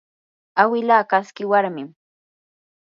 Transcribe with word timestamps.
awila 0.61 0.97
kaski 1.09 1.43
warmim 1.51 1.89